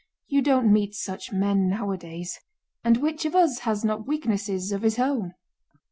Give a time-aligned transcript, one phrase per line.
[0.27, 2.39] You don't meet such men nowadays....
[2.83, 5.35] And which of us has not weaknesses of his own?"